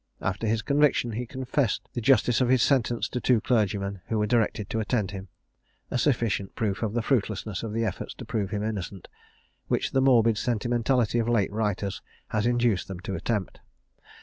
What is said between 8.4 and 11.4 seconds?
him innocent, which the morbid sentimentality of